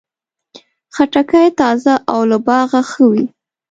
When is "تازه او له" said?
1.59-2.37